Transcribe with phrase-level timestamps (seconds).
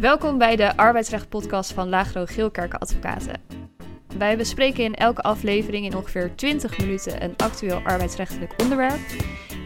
[0.00, 3.40] Welkom bij de arbeidsrecht-podcast van Lagro Geelkerken Advocaten.
[4.18, 9.00] Wij bespreken in elke aflevering in ongeveer 20 minuten een actueel arbeidsrechtelijk onderwerp.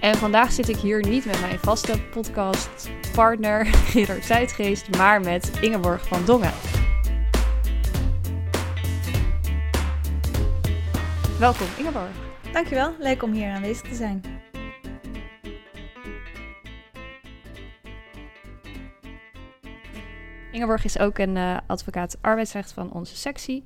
[0.01, 6.07] En vandaag zit ik hier niet met mijn vaste podcastpartner Gerard Zuidgeest, maar met Ingeborg
[6.07, 6.53] van Dongen.
[11.39, 12.13] Welkom Ingeborg.
[12.53, 14.30] Dankjewel, leuk om hier aanwezig te zijn.
[20.51, 23.65] Ingeborg is ook een uh, advocaat arbeidsrecht van onze sectie.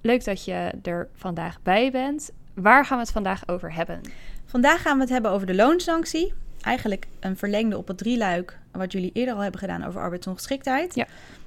[0.00, 2.30] Leuk dat je er vandaag bij bent.
[2.54, 4.00] Waar gaan we het vandaag over hebben?
[4.44, 6.32] Vandaag gaan we het hebben over de loonsanctie.
[6.60, 10.94] Eigenlijk een verlengde op het drieluik wat jullie eerder al hebben gedaan over arbeidsongeschiktheid.
[10.94, 11.06] Ja.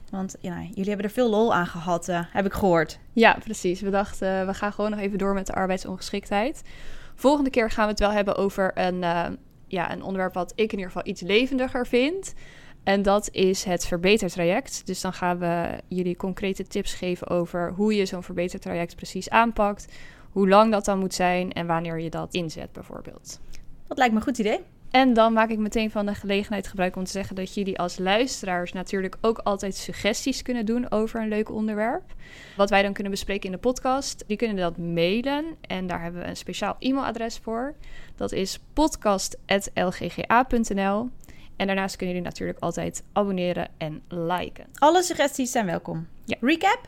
[0.10, 3.00] Want ja, jullie hebben er veel lol aan gehad, uh, heb ik gehoord.
[3.14, 3.82] Ja, precies.
[3.82, 6.62] We dachten, we gaan gewoon nog even door met de arbeidsongeschiktheid.
[7.16, 9.00] Volgende keer gaan we het wel hebben over een,
[9.68, 12.34] ja, een onderwerp wat ik in ieder geval iets levendiger vind.
[12.88, 14.86] En dat is het verbetertraject.
[14.86, 19.88] Dus dan gaan we jullie concrete tips geven over hoe je zo'n verbetertraject precies aanpakt.
[20.32, 23.40] Hoe lang dat dan moet zijn en wanneer je dat inzet, bijvoorbeeld.
[23.88, 24.60] Dat lijkt me een goed idee.
[24.92, 27.98] En dan maak ik meteen van de gelegenheid gebruik om te zeggen dat jullie als
[27.98, 32.14] luisteraars natuurlijk ook altijd suggesties kunnen doen over een leuk onderwerp.
[32.58, 35.46] Wat wij dan kunnen bespreken in de podcast, die kunnen dat mailen.
[35.62, 37.76] En daar hebben we een speciaal e-mailadres voor.
[38.16, 41.10] Dat is podcast.lgga.nl.
[41.58, 44.66] En daarnaast kunnen jullie natuurlijk altijd abonneren en liken.
[44.74, 46.08] Alle suggesties zijn welkom.
[46.26, 46.38] Ja.
[46.42, 46.80] Recap?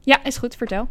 [0.00, 0.56] Ja, is goed.
[0.56, 0.88] Vertel.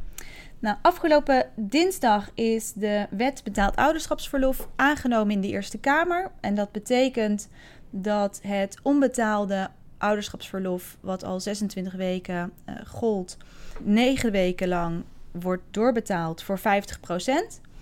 [0.59, 6.31] Nou, afgelopen dinsdag is de wet betaald ouderschapsverlof aangenomen in de Eerste Kamer.
[6.42, 7.47] En dat betekent
[7.89, 13.38] dat het onbetaalde ouderschapsverlof, wat al 26 weken uh, gold,
[13.81, 16.99] 9 weken lang wordt doorbetaald voor 50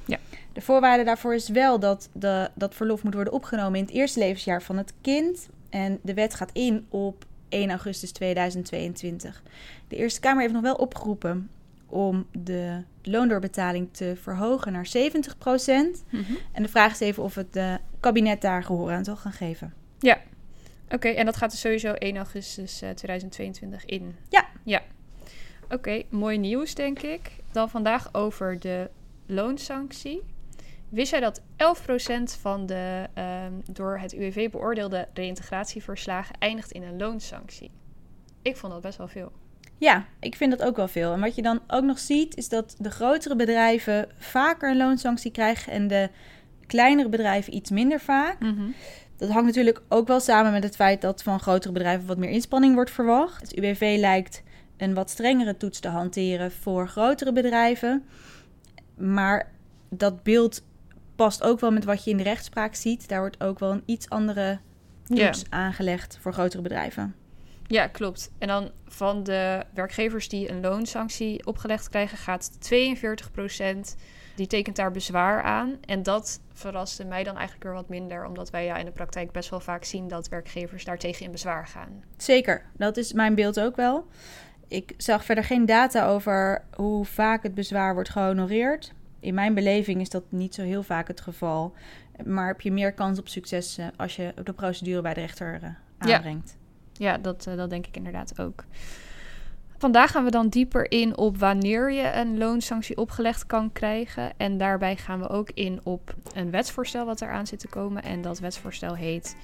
[0.05, 0.17] Ja.
[0.53, 4.19] De voorwaarde daarvoor is wel dat de, dat verlof moet worden opgenomen in het eerste
[4.19, 5.49] levensjaar van het kind.
[5.69, 9.43] En de wet gaat in op 1 augustus 2022.
[9.87, 11.49] De Eerste Kamer heeft nog wel opgeroepen
[11.87, 16.33] om de loondoorbetaling te verhogen naar 70 Mhm.
[16.51, 19.73] En de vraag is even of het de kabinet daar gehoor aan zal gaan geven.
[19.99, 20.17] Ja.
[20.89, 24.15] Oké, en dat gaat dus sowieso 1 augustus uh, 2022 in.
[24.29, 24.45] Ja.
[24.63, 24.81] Ja.
[25.69, 27.31] Oké, mooi nieuws denk ik.
[27.51, 28.89] Dan vandaag over de
[29.33, 30.21] loonsanctie.
[30.89, 31.43] Wist jij dat 11%
[32.41, 37.71] van de um, door het UWV beoordeelde reïntegratieverslagen eindigt in een loonsanctie?
[38.41, 39.31] Ik vond dat best wel veel.
[39.77, 41.13] Ja, ik vind dat ook wel veel.
[41.13, 45.31] En wat je dan ook nog ziet, is dat de grotere bedrijven vaker een loonsanctie
[45.31, 46.09] krijgen en de
[46.67, 48.39] kleinere bedrijven iets minder vaak.
[48.39, 48.73] Mm -hmm.
[49.17, 52.29] Dat hangt natuurlijk ook wel samen met het feit dat van grotere bedrijven wat meer
[52.29, 53.41] inspanning wordt verwacht.
[53.41, 54.43] Het UWV lijkt
[54.77, 58.05] een wat strengere toets te hanteren voor grotere bedrijven.
[58.95, 59.51] Maar
[59.89, 60.63] dat beeld
[61.15, 63.07] past ook wel met wat je in de rechtspraak ziet.
[63.07, 64.59] Daar wordt ook wel een iets andere
[65.03, 67.15] toets aangelegd voor grotere bedrijven.
[67.67, 68.31] Ja, klopt.
[68.37, 73.95] En dan van de werkgevers die een loonsanctie opgelegd krijgen, gaat 42%
[74.35, 75.77] die tekent daar bezwaar aan.
[75.85, 79.31] En dat verraste mij dan eigenlijk weer wat minder, omdat wij ja in de praktijk
[79.31, 82.03] best wel vaak zien dat werkgevers daartegen in bezwaar gaan.
[82.17, 84.07] Zeker, dat is mijn beeld ook wel.
[84.67, 88.93] Ik zag verder geen data over hoe vaak het bezwaar wordt gehonoreerd.
[89.19, 91.73] In mijn beleving is dat niet zo heel vaak het geval.
[92.25, 95.59] Maar heb je meer kans op succes uh, als je de procedure bij de rechter
[95.63, 96.57] uh, aanbrengt.
[96.93, 98.63] Ja, ja dat, uh, dat denk ik inderdaad ook.
[99.77, 104.31] Vandaag gaan we dan dieper in op wanneer je een loonsanctie opgelegd kan krijgen.
[104.37, 108.03] En daarbij gaan we ook in op een wetsvoorstel wat eraan zit te komen.
[108.03, 109.35] En dat wetsvoorstel heet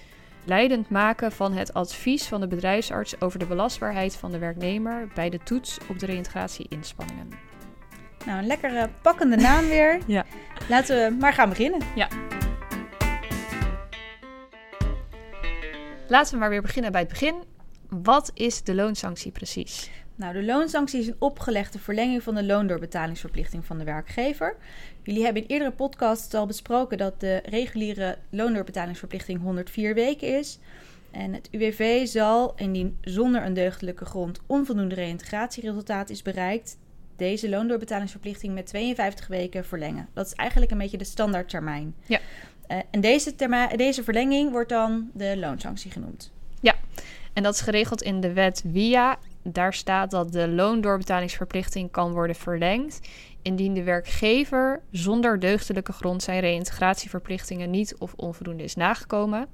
[0.49, 5.29] leidend maken van het advies van de bedrijfsarts over de belastbaarheid van de werknemer bij
[5.29, 7.29] de toets op de reïntegratie-inspanningen.
[8.25, 9.99] Nou, een lekkere pakkende naam weer.
[10.07, 10.25] Ja.
[10.69, 11.81] Laten we maar gaan beginnen.
[11.95, 12.07] Ja.
[16.07, 17.43] Laten we maar weer beginnen bij het begin.
[17.89, 19.91] Wat is de loonsanctie precies?
[20.19, 24.56] Nou, de loonsanctie is een opgelegde verlenging van de loondoorbetalingsverplichting van de werkgever.
[25.03, 30.59] Jullie hebben in eerdere podcasts al besproken dat de reguliere loondoorbetalingsverplichting 104 weken is.
[31.12, 36.78] En het UWV zal, indien zonder een deugdelijke grond onvoldoende reïntegratieresultaat is bereikt,
[37.16, 40.08] deze loondoorbetalingsverplichting met 52 weken verlengen.
[40.14, 41.96] Dat is eigenlijk een beetje de standaardtermijn.
[42.05, 42.20] Ja.
[42.67, 46.32] Uh, en deze, termijn, deze verlenging wordt dan de loonsanctie genoemd.
[46.61, 46.76] Ja,
[47.34, 49.17] en dat is geregeld in de wet WIA.
[49.51, 52.99] Daar staat dat de loondoorbetalingsverplichting kan worden verlengd
[53.41, 59.47] indien de werkgever zonder deugdelijke grond zijn reïntegratieverplichtingen niet of onvoldoende is nagekomen.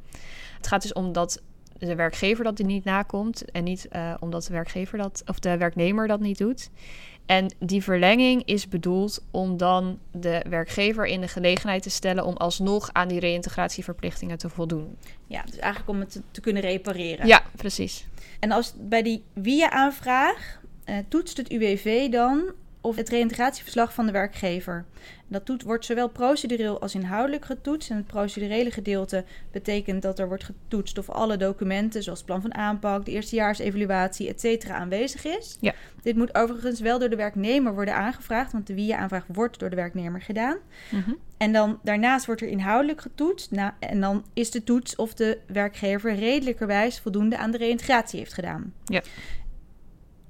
[0.58, 1.42] Het gaat dus om dat
[1.86, 5.58] de werkgever dat die niet nakomt en niet eh, omdat de werkgever dat of de
[5.58, 6.70] werknemer dat niet doet.
[7.26, 12.38] En die verlenging is bedoeld om dan de werkgever in de gelegenheid te stellen om
[12.38, 14.98] alsnog aan die reïntegratieverplichtingen te voldoen.
[15.28, 17.28] Ja, dus eigenlijk om het te, te kunnen repareren.
[17.28, 18.06] Ja, precies.
[18.40, 22.54] En als bij die via-aanvraag eh, toetst het UWV dan
[22.86, 24.86] of het reïntegratieverslag van de werkgever.
[25.28, 27.90] Dat toet, wordt zowel procedureel als inhoudelijk getoetst.
[27.90, 32.54] En het procedurele gedeelte betekent dat er wordt getoetst of alle documenten, zoals plan van
[32.54, 34.70] aanpak, de eerstejaarsevaluatie, etc.
[34.70, 35.58] aanwezig is.
[35.62, 35.74] Ja.
[36.02, 39.76] Dit moet overigens wel door de werknemer worden aangevraagd, want de via-aanvraag wordt door de
[39.76, 40.58] werknemer gedaan.
[40.92, 41.12] Mhm.
[41.38, 43.52] En dan daarnaast wordt er inhoudelijk getoetst.
[43.80, 48.74] En dan is de toets of de werkgever redelijkerwijs voldoende aan de reïntegratie heeft gedaan.
[48.86, 49.02] Ja.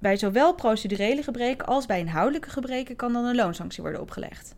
[0.06, 4.56] Bij zowel procedurele gebreken als bij inhoudelijke gebreken kan dan een loonsanctie worden opgelegd.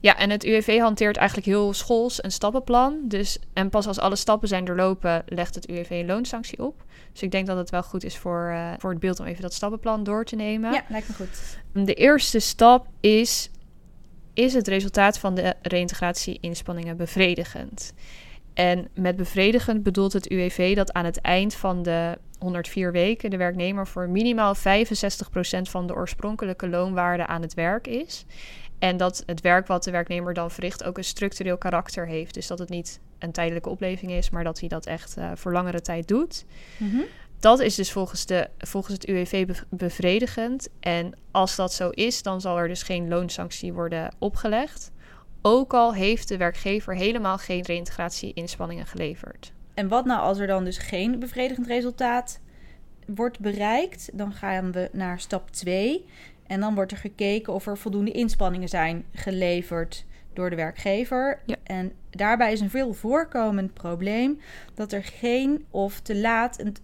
[0.00, 2.98] Ja, en het UWV hanteert eigenlijk heel schools een stappenplan.
[3.02, 6.84] Dus, en pas als alle stappen zijn doorlopen, legt het UWV een loonsanctie op.
[7.12, 9.42] Dus ik denk dat het wel goed is voor, eh, voor het beeld om even
[9.42, 10.72] dat stappenplan door te nemen.
[10.72, 11.58] Ja, lijkt me goed.
[11.86, 13.50] De eerste stap is:
[14.34, 17.92] is het resultaat van de reïntegratie-inspanningen bevredigend?
[18.60, 23.36] En met bevredigend bedoelt het UWV dat aan het eind van de 104 weken de
[23.36, 24.60] werknemer voor minimaal 65%
[25.62, 28.24] van de oorspronkelijke loonwaarde aan het werk is.
[28.78, 32.34] En dat het werk wat de werknemer dan verricht ook een structureel karakter heeft.
[32.34, 35.52] Dus dat het niet een tijdelijke opleving is, maar dat hij dat echt uh, voor
[35.52, 36.44] langere tijd doet.
[37.38, 40.68] Dat is dus volgens, de, volgens het UWV bev- bevredigend.
[40.80, 44.90] En als dat zo is, dan zal er dus geen loonsanctie worden opgelegd.
[45.42, 49.52] Ook al heeft de werkgever helemaal geen reïntegratie-inspanningen geleverd.
[49.74, 52.40] En wat nou als er dan dus geen bevredigend resultaat
[53.06, 54.10] wordt bereikt?
[54.12, 56.06] Dan gaan we naar stap 2.
[56.46, 61.40] En dan wordt er gekeken of er voldoende inspanningen zijn geleverd door de werkgever.
[61.46, 61.56] Ja.
[61.62, 64.40] En daarbij is een veel voorkomend probleem
[64.74, 66.76] dat er geen of te laat een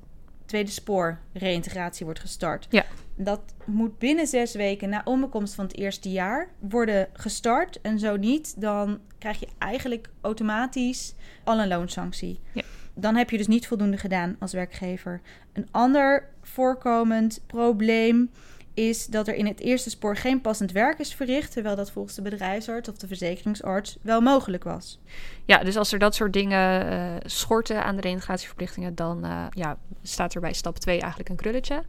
[0.46, 2.66] tweede spoor reïntegratie wordt gestart.
[2.70, 2.84] Ja.
[3.16, 7.80] Dat moet binnen zes weken na omkomst van het eerste jaar worden gestart.
[7.80, 11.14] En zo niet, dan krijg je eigenlijk automatisch
[11.44, 12.40] al een loonsanctie.
[12.52, 12.62] Ja.
[12.94, 15.20] Dan heb je dus niet voldoende gedaan als werkgever.
[15.52, 18.30] Een ander voorkomend probleem
[18.76, 22.14] is dat er in het eerste spoor geen passend werk is verricht, terwijl dat volgens
[22.14, 24.98] de bedrijfsarts of de verzekeringsarts wel mogelijk was.
[25.44, 29.78] Ja, dus als er dat soort dingen uh, schorten aan de reintegratieverplichtingen, dan uh, ja,
[30.02, 31.82] staat er bij stap 2 eigenlijk een krulletje.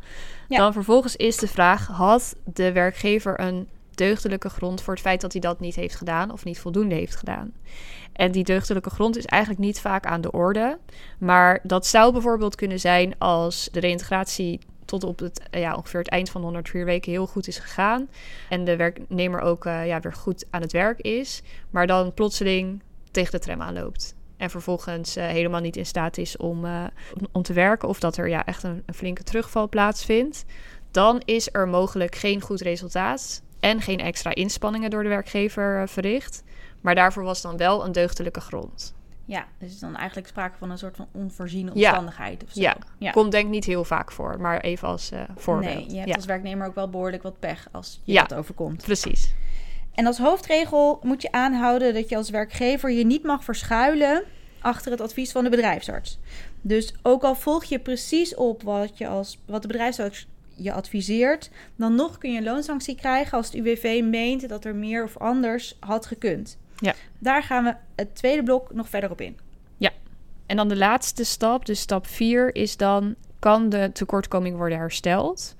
[0.48, 0.58] Ja.
[0.58, 5.32] Dan vervolgens is de vraag: had de werkgever een deugdelijke grond voor het feit dat
[5.32, 7.54] hij dat niet heeft gedaan of niet voldoende heeft gedaan?
[8.14, 10.78] En die deugdelijke grond is eigenlijk niet vaak aan de orde.
[11.20, 16.10] Maar dat zou bijvoorbeeld kunnen zijn als de reïntegratie tot op het, ja, ongeveer het
[16.10, 18.10] eind van de 104 weken heel goed is gegaan.
[18.50, 21.42] En de werknemer ook uh, ja, weer goed aan het werk is.
[21.70, 22.82] Maar dan plotseling
[23.12, 24.16] tegen de tram aanloopt.
[24.38, 26.66] En vervolgens uh, helemaal niet in staat is om,
[27.32, 27.88] om te werken.
[27.88, 30.46] Of dat er ja, echt een, flinke terugval plaatsvindt.
[30.92, 33.42] Dan is er mogelijk geen goed resultaat.
[33.60, 36.44] En geen extra inspanningen door de werkgever verricht.
[36.82, 38.96] Maar daarvoor was dan wel een deugdelijke grond.
[39.28, 42.48] Ja, dus is dan eigenlijk sprake van een soort van onvoorziene omstandigheid ja.
[42.48, 42.62] of zo.
[42.62, 42.78] Ja.
[42.98, 45.76] ja, komt denk ik niet heel vaak voor, maar even als uh, voorbeeld.
[45.76, 46.16] Nee, je hebt ja.
[46.16, 48.84] als werknemer ook wel behoorlijk wat pech als je dat overkomt.
[48.84, 49.34] Precies.
[49.94, 54.24] En als hoofdregel moet je aanhouden dat je als werkgever je niet mag verschuilen
[54.60, 56.20] achter het advies van de bedrijfsarts.
[56.62, 61.50] Dus ook al volg je precies op wat, je als, wat de bedrijfsarts je adviseert,
[61.76, 65.18] dan nog kun je een loonsanctie krijgen als het UWV meent dat er meer of
[65.18, 66.58] anders had gekund.
[66.80, 66.94] Ja.
[67.20, 69.38] Daar gaan we het tweede blok nog verder op in.
[69.78, 69.92] Ja.
[70.46, 75.56] En dan de laatste stap, dus stap 4, is dan kan de tekortkoming worden hersteld.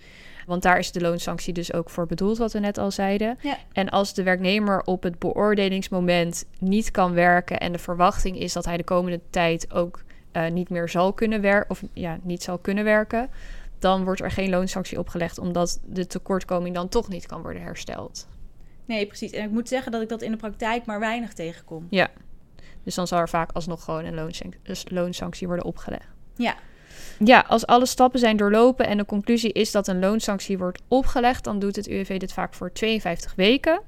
[0.46, 3.38] Want daar is de loonsanctie dus ook voor bedoeld, wat we net al zeiden.
[3.42, 3.58] Ja.
[3.74, 8.66] En als de werknemer op het beoordelingsmoment niet kan werken en de verwachting is dat
[8.66, 12.58] hij de komende tijd ook uh, niet meer zal kunnen werken, of ja, niet zal
[12.58, 13.30] kunnen werken,
[13.80, 18.28] dan wordt er geen loonsanctie opgelegd, omdat de tekortkoming dan toch niet kan worden hersteld.
[18.88, 19.32] Nee, precies.
[19.32, 21.88] En ik moet zeggen dat ik dat in de praktijk maar weinig tegenkom.
[21.90, 22.08] Ja.
[22.84, 26.08] Dus dan zal er vaak alsnog gewoon een loonsanctie, loonsanctie worden opgelegd.
[26.36, 26.56] Ja.
[27.20, 31.44] Ja, als alle stappen zijn doorlopen en de conclusie is dat een loonsanctie wordt opgelegd,
[31.44, 33.82] dan doet het UWV dit vaak voor 52 weken.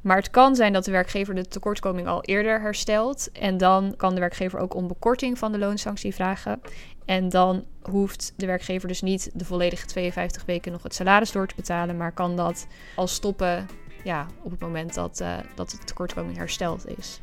[0.00, 3.32] Maar het kan zijn dat de werkgever de tekortkoming al eerder herstelt.
[3.32, 6.60] En dan kan de werkgever ook om bekorting van de loonsanctie vragen.
[7.04, 11.46] En dan hoeft de werkgever dus niet de volledige 52 weken nog het salaris door
[11.46, 12.66] te betalen, maar kan dat
[12.96, 13.68] al stoppen
[14.04, 17.20] ja, op het moment dat, uh, dat de tekortkoming hersteld is.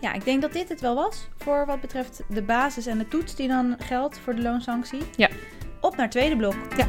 [0.00, 3.08] Ja, ik denk dat dit het wel was voor wat betreft de basis en de
[3.08, 5.02] toets die dan geldt voor de loonsanctie.
[5.16, 5.28] Ja.
[5.80, 6.54] Op naar het tweede blok.
[6.76, 6.88] Ja.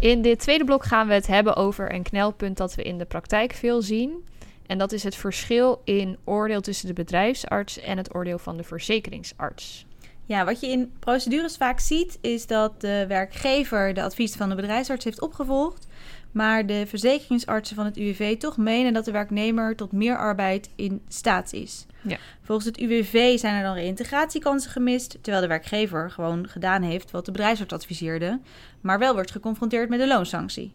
[0.00, 3.04] In dit tweede blok gaan we het hebben over een knelpunt dat we in de
[3.04, 4.24] praktijk veel zien.
[4.66, 8.62] En dat is het verschil in oordeel tussen de bedrijfsarts en het oordeel van de
[8.62, 9.86] verzekeringsarts.
[10.28, 14.54] Ja, wat je in procedures vaak ziet, is dat de werkgever de adviezen van de
[14.54, 15.86] bedrijfsarts heeft opgevolgd.
[16.32, 21.02] Maar de verzekeringsartsen van het UWV toch menen dat de werknemer tot meer arbeid in
[21.08, 21.86] staat is.
[22.02, 22.16] Ja.
[22.42, 27.24] Volgens het UWV zijn er dan reïntegratiekansen gemist, terwijl de werkgever gewoon gedaan heeft wat
[27.24, 28.40] de bedrijfsarts adviseerde,
[28.80, 30.72] maar wel wordt geconfronteerd met een loonsanctie.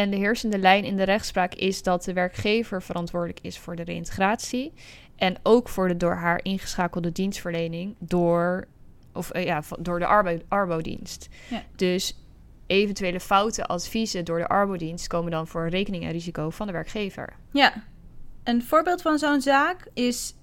[0.00, 3.82] En de heersende lijn in de rechtspraak is dat de werkgever verantwoordelijk is voor de
[3.82, 4.72] reïntegratie
[5.16, 8.66] en ook voor de door haar ingeschakelde dienstverlening door,
[9.12, 11.28] of, eh, ja, door de arbo, arbodienst.
[11.50, 11.62] Ja.
[11.76, 12.16] Dus
[12.66, 17.32] eventuele foute adviezen door de arbodienst komen dan voor rekening en risico van de werkgever.
[17.52, 17.84] Ja,
[18.44, 20.34] een voorbeeld van zo'n zaak is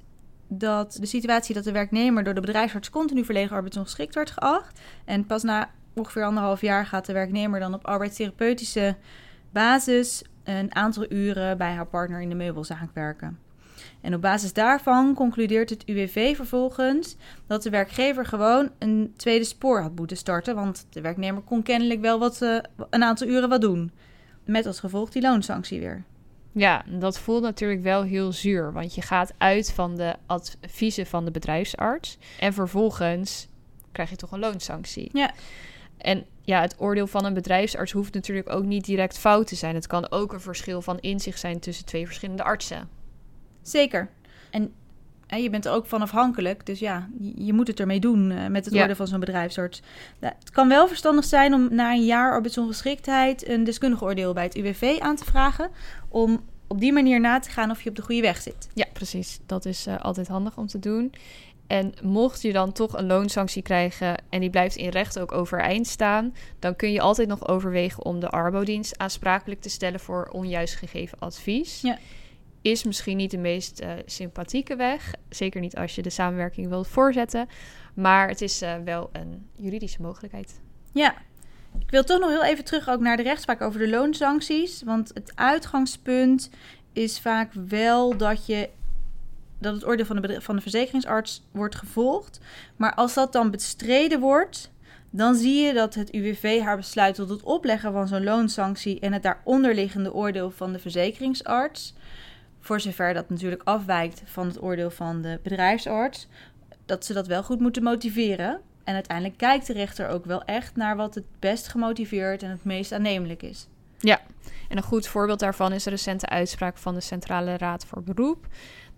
[0.48, 4.80] dat de situatie dat de werknemer door de bedrijfsarts continu verlegen arbeidsongeschikt werd geacht.
[5.06, 8.96] En pas na ongeveer anderhalf jaar gaat de werknemer dan op arbeidstherapeutische
[9.58, 13.40] basis een aantal uren bij haar partner in de meubelzaak werken.
[14.02, 17.16] En op basis daarvan concludeert het UWV vervolgens
[17.48, 22.02] dat de werkgever gewoon een tweede spoor had moeten starten, want de werknemer kon kennelijk
[22.02, 22.60] wel wat, uh,
[22.90, 23.92] een aantal uren wat doen.
[24.46, 26.04] Met als gevolg die loonsanctie weer.
[26.52, 31.26] Ja, dat voelt natuurlijk wel heel zuur, want je gaat uit van de adviezen van
[31.26, 33.48] de bedrijfsarts en vervolgens
[33.92, 35.10] krijg je toch een loonsanctie.
[35.14, 35.32] Ja.
[36.08, 39.76] En ja, het oordeel van een bedrijfsarts hoeft natuurlijk ook niet direct fout te zijn.
[39.76, 42.90] Het kan ook een verschil van inzicht zijn tussen twee verschillende artsen.
[43.62, 44.10] Zeker.
[44.50, 44.74] En
[45.28, 46.66] je bent er ook van afhankelijk.
[46.66, 48.80] Dus ja, je, moet het ermee doen uh, met het Ja.
[48.80, 49.82] oordeel van zo'n bedrijfsarts.
[50.20, 54.44] Nou, het kan wel verstandig zijn om na een jaar arbeidsongeschiktheid een deskundige oordeel bij
[54.44, 55.70] het UWV aan te vragen.
[56.10, 58.68] Om op die manier na te gaan of je op de goede weg zit.
[58.74, 59.40] Ja, precies.
[59.46, 61.12] Dat is eh, altijd handig om te doen.
[61.68, 65.88] En mocht je dan toch een loonsanctie krijgen en die blijft in recht ook overeind
[65.88, 70.76] staan, dan kun je altijd nog overwegen om de arbodienst aansprakelijk te stellen voor onjuist
[70.76, 71.82] gegeven advies.
[71.82, 71.98] Ja.
[72.62, 76.88] Is misschien niet de meest eh, sympathieke weg, zeker niet als je de samenwerking wilt
[76.88, 77.48] voorzetten,
[77.94, 80.62] maar het is eh, wel een juridische mogelijkheid.
[80.94, 81.16] Ja.
[81.80, 84.84] Ik wil toch nog heel even terug ook naar de rechtspraak over de loonsancties.
[84.84, 86.50] Want het uitgangspunt
[86.94, 88.70] is vaak wel dat je
[89.60, 92.40] dat het oordeel van de, van de verzekeringsarts wordt gevolgd.
[92.76, 94.72] Maar als dat dan bestreden wordt,
[95.12, 99.14] dan zie je dat het UWV haar besluit tot het opleggen van zo'n loonsanctie en
[99.14, 101.94] het daaronderliggende oordeel van de verzekeringsarts,
[102.60, 106.28] voor zover dat natuurlijk afwijkt van het oordeel van de bedrijfsarts,
[106.86, 108.62] dat ze dat wel goed moeten motiveren.
[108.84, 112.64] En uiteindelijk kijkt de rechter ook wel echt naar wat het best gemotiveerd en het
[112.64, 113.68] meest aannemelijk is.
[114.70, 118.48] En een goed voorbeeld daarvan is de recente uitspraak van de Centrale Raad voor Beroep.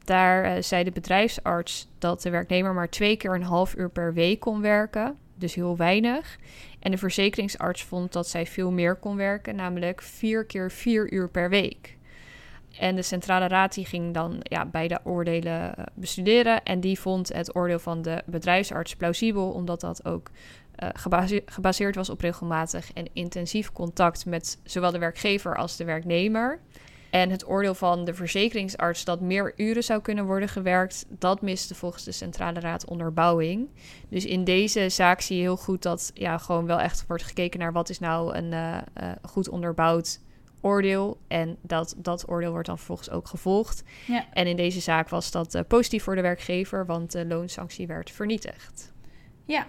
[0.10, 4.14] Daar eh, zei de bedrijfsarts dat de werknemer maar twee keer een half uur per
[4.14, 6.38] week kon werken, dus heel weinig.
[6.80, 11.30] En de verzekeringsarts vond dat zij veel meer kon werken, namelijk vier keer vier uur
[11.30, 11.98] per week.
[12.80, 16.64] En de Centrale Raad die ging dan ja, beide oordelen eh, bestuderen.
[16.64, 20.30] En die vond het oordeel van de bedrijfsarts plausibel, omdat dat ook
[20.76, 25.86] eh, gebase- gebaseerd was op regelmatig en intensief contact met zowel de werkgever als de
[25.86, 26.60] werknemer.
[27.10, 31.76] En het oordeel van de verzekeringsarts dat meer uren zou kunnen worden gewerkt, dat miste
[31.76, 33.68] volgens de Centrale Raad onderbouwing.
[34.10, 37.60] Dus in deze zaak zie je heel goed dat ja, gewoon wel echt wordt gekeken
[37.60, 40.20] naar wat is nou een eh, eh, goed onderbouwd
[40.62, 41.18] oordeel.
[41.28, 43.84] En dat, dat oordeel wordt dan vervolgens ook gevolgd.
[44.08, 44.26] Ja.
[44.34, 48.12] En in deze zaak was dat eh, positief voor de werkgever, want de loonsanctie werd
[48.12, 48.94] vernietigd.
[49.46, 49.68] Ja,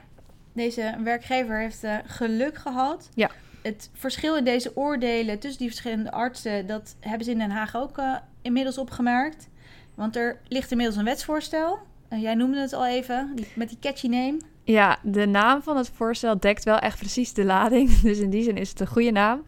[0.52, 3.08] deze werkgever heeft geluk gehad.
[3.14, 3.30] Ja.
[3.62, 7.76] Het verschil in deze oordelen tussen die verschillende artsen, dat hebben ze in Den Haag
[7.76, 9.48] ook eh, inmiddels opgemerkt.
[9.94, 11.78] Want er ligt inmiddels een wetsvoorstel.
[12.08, 14.40] En jij noemde het al even, die, met die catchy name.
[14.64, 17.90] Ja, de naam van het voorstel dekt wel echt precies de lading.
[18.00, 19.44] Dus in die zin is het een goede naam.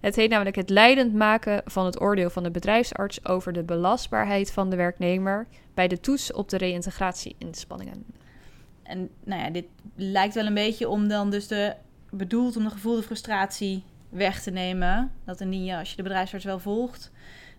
[0.00, 4.52] Het heet namelijk het leidend maken van het oordeel van de bedrijfsarts over de belastbaarheid
[4.52, 8.04] van de werknemer bij de toets op de reïntegratie-inspanningen.
[8.82, 11.74] En nou ja, dit lijkt wel een beetje om dan dus de
[12.10, 15.12] bedoeld om de gevoelde frustratie weg te nemen.
[15.24, 17.10] Dat indien je, als je de bedrijfsarts wel volgt,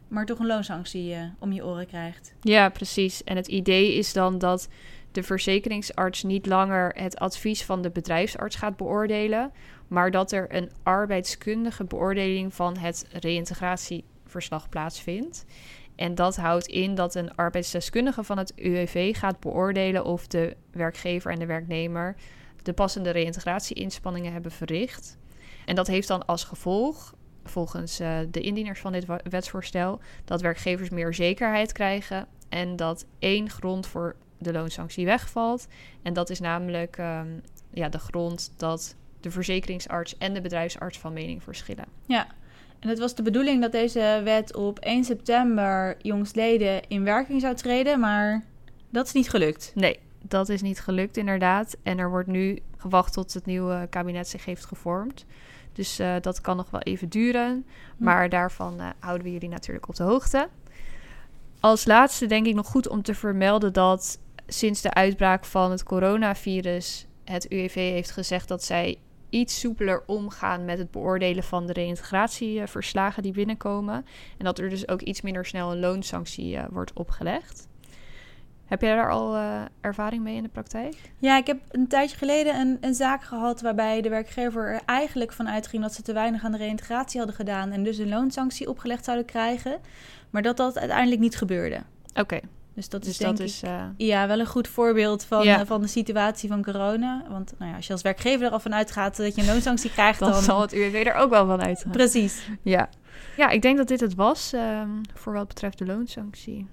[0.07, 2.33] maar toch een loonsanctie eh, om je oren krijgt.
[2.41, 3.23] Ja, precies.
[3.23, 4.67] En het idee is dan dat
[5.11, 9.51] de verzekeringsarts niet langer het advies van de bedrijfsarts gaat beoordelen,
[9.87, 15.45] maar dat er een arbeidskundige beoordeling van het reïntegratieverslag plaatsvindt.
[15.95, 21.31] En dat houdt in dat een arbeidsdeskundige van het UWV gaat beoordelen of de werkgever
[21.31, 22.15] en de werknemer
[22.63, 25.17] de passende reïntegratie-inspanningen hebben verricht.
[25.65, 27.13] En dat heeft dan als gevolg,
[27.43, 33.49] volgens eh, de indieners van dit wetsvoorstel, dat werkgevers meer zekerheid krijgen en dat één
[33.49, 35.67] grond voor de loonsanctie wegvalt.
[36.01, 37.27] En dat is namelijk ehm,
[37.73, 41.85] ja, de grond dat de verzekeringsarts en de bedrijfsarts van mening verschillen.
[42.05, 42.27] Ja,
[42.79, 47.55] En het was de bedoeling dat deze wet op 1 september jongstleden in werking zou
[47.55, 48.45] treden, maar
[48.89, 49.71] dat is niet gelukt.
[49.75, 51.77] Nee, dat is niet gelukt inderdaad.
[51.83, 55.25] En er wordt nu gewacht tot het nieuwe kabinet zich heeft gevormd.
[55.73, 57.65] Dus uh, dat kan nog wel even duren.
[57.97, 60.49] Maar daarvan uh, houden we jullie natuurlijk op de hoogte.
[61.59, 65.83] Als laatste denk ik nog goed om te vermelden dat sinds de uitbraak van het
[65.83, 68.97] coronavirus het UWV heeft gezegd dat zij
[69.29, 74.05] iets soepeler omgaan met het beoordelen van de reïntegratieverslagen die binnenkomen.
[74.37, 77.67] En dat er dus ook iets minder snel een loonsanctie uh, wordt opgelegd.
[78.69, 80.95] Heb jij daar al uh, ervaring mee in de praktijk?
[81.17, 85.31] Ja, ik heb een tijdje geleden een, een, zaak gehad waarbij de werkgever er eigenlijk
[85.31, 88.69] van uitging dat ze te weinig aan de reïntegratie hadden gedaan en dus een loonsanctie
[88.69, 89.79] opgelegd zouden krijgen.
[90.29, 91.79] Maar dat dat uiteindelijk niet gebeurde.
[92.13, 92.39] Oké.
[92.73, 95.43] Dus dat Dus is denk dat ik is, eh, ja, wel een goed voorbeeld van,
[95.43, 95.59] Ja.
[95.59, 97.23] eh, van de situatie van corona.
[97.29, 99.91] Want nou ja, als je als werkgever er al van uitgaat dat je een loonsanctie
[99.91, 100.41] krijgt, dan dan...
[100.41, 101.91] zal het UWV er ook wel van uitgaan.
[101.91, 102.49] Precies.
[102.61, 102.89] Ja.
[103.37, 106.67] ja, ik denk dat dit het was ehm, voor wat betreft de loonsanctie.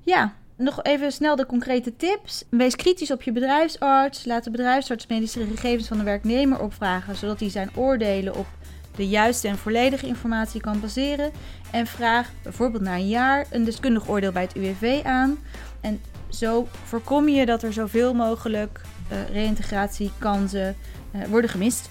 [0.00, 2.44] Ja, nog even snel de concrete tips.
[2.50, 4.24] Wees kritisch op je bedrijfsarts.
[4.24, 8.46] Laat de bedrijfsarts medische gegevens van de werknemer opvragen, zodat hij zijn oordelen op
[8.96, 11.30] de juiste en volledige informatie kan baseren.
[11.70, 15.38] En vraag bijvoorbeeld na een jaar een deskundig oordeel bij het UWV aan.
[15.80, 20.76] En zo voorkom je dat er zoveel mogelijk eh reïntegratiekansen
[21.12, 21.90] eh, worden gemist.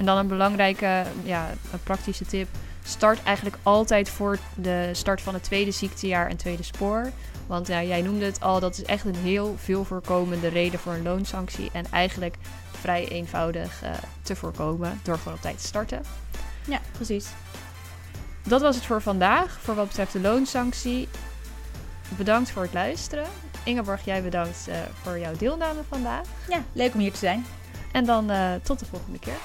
[0.00, 2.48] En dan een belangrijke, ja, een praktische tip.
[2.84, 7.10] Start eigenlijk altijd voor de start van het tweede ziektejaar en tweede spoor.
[7.50, 10.92] Want ja, jij noemde het al, dat is echt een heel veel voorkomende reden voor
[10.92, 11.70] een loonsanctie.
[11.72, 12.36] En eigenlijk
[12.70, 13.90] vrij eenvoudig eh,
[14.22, 16.02] te voorkomen door gewoon op tijd te starten.
[16.66, 17.26] Ja, precies.
[18.42, 21.08] Dat was het voor vandaag, voor wat betreft de loonsanctie.
[22.08, 23.26] Bedankt voor het luisteren.
[23.64, 26.26] Ingeborg, jij bedankt eh, voor jouw deelname vandaag.
[26.48, 27.44] Ja, leuk om hier te zijn.
[27.92, 29.38] En dan eh, tot de volgende keer.